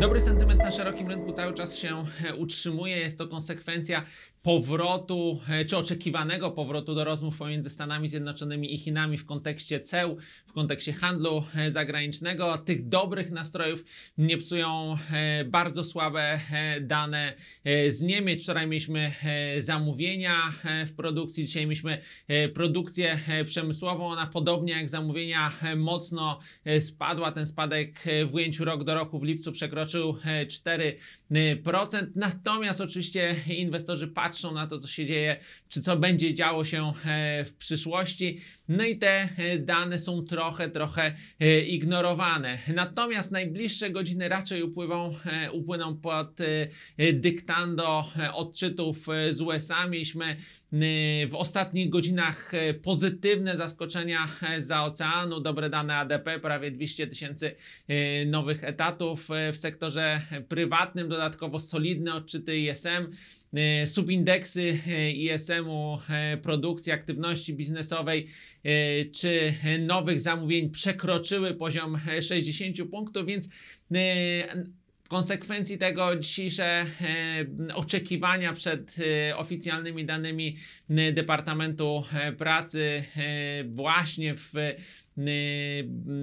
[0.00, 2.04] Dobry sentyment na szerokim rynku cały czas się
[2.38, 2.96] utrzymuje.
[2.96, 4.04] Jest to konsekwencja
[4.42, 10.16] powrotu, e, czy oczekiwanego powrotu do rozmów pomiędzy Stanami Zjednoczonymi i Chinami w kontekście ceł,
[10.46, 12.58] w kontekście handlu e, zagranicznego.
[12.58, 13.84] Tych dobrych nastrojów
[14.18, 16.40] nie psują e, bardzo słabe
[16.80, 17.34] dane
[17.88, 18.42] z Niemiec.
[18.42, 19.12] Wczoraj mieliśmy
[19.58, 20.52] zamówienia
[20.86, 21.98] w produkcji, dzisiaj mieliśmy
[22.54, 24.06] produkcję przemysłową.
[24.06, 26.38] Ona podobnie jak zamówienia mocno
[26.80, 27.32] spadła.
[27.32, 32.06] Ten spadek w ujęciu rok do roku w lipcu przekroczył e, 4%.
[32.14, 35.36] Natomiast oczywiście inwestorzy patrzą na to, co się dzieje,
[35.68, 38.40] czy co będzie działo się e, w przyszłości.
[38.68, 42.58] No i te e, dane są trochę, trochę e, ignorowane.
[42.74, 45.14] Natomiast najbliższe godziny raczej upływą,
[45.52, 46.38] upłyną pod
[47.12, 49.86] dyktando odczytów z USA.
[49.86, 50.36] Mieliśmy
[50.72, 57.54] w ostatnich godzinach e, pozytywne zaskoczenia e, za oceanu, dobre dane ADP, prawie 200 tysięcy
[57.88, 63.10] e, nowych etatów w sektorze prywatnym, dodatkowo solidne odczyty ISM.
[63.84, 64.78] Subindeksy
[65.14, 65.98] ISM-u
[66.42, 68.26] produkcji, aktywności biznesowej
[69.14, 73.48] czy nowych zamówień przekroczyły poziom e, 60 punktów, więc
[75.10, 76.86] konsekwencji tego dzisiejsze e,
[77.74, 80.56] oczekiwania przed e, oficjalnymi danymi
[80.90, 82.04] e, Departamentu
[82.38, 83.04] Pracy
[83.64, 84.52] właśnie w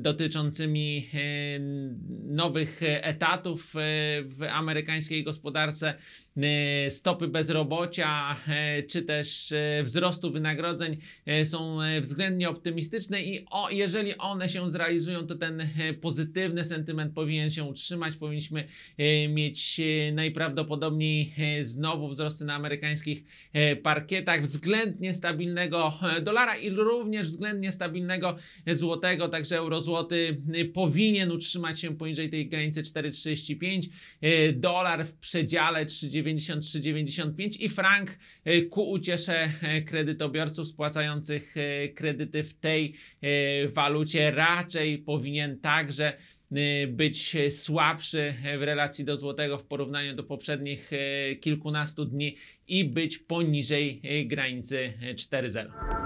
[0.00, 1.18] dotyczącymi e,
[2.28, 3.78] nowych etatów e,
[4.22, 5.94] w amerykańskiej gospodarce,
[6.88, 8.36] stopy bezrobocia
[8.90, 10.96] czy też wzrostu wynagrodzeń
[11.44, 15.68] są względnie optymistyczne i o, jeżeli one się zrealizują, to ten
[16.00, 18.16] pozytywny sentyment powinien się utrzymać.
[18.16, 18.64] Powinniśmy
[19.28, 19.80] mieć
[20.12, 23.24] najprawdopodobniej znowu wzrosty na amerykańskich
[23.82, 25.92] parkietach, względnie stabilnego
[26.22, 28.36] dolara i również względnie stabilnego
[28.74, 33.88] złotego, także euro-złoty y, powinien utrzymać się poniżej tej granicy 4,35,
[34.24, 39.52] y, dolar w przedziale 3,90-3,95 i frank y, ku uciesze
[39.86, 41.54] kredytobiorców spłacających
[41.94, 42.94] kredyty w tej
[43.74, 46.12] walucie raczej powinien także
[46.88, 50.90] być słabszy w relacji do złotego w porównaniu do poprzednich
[51.40, 52.36] kilkunastu dni
[52.68, 55.97] i być poniżej granicy y, 4,0.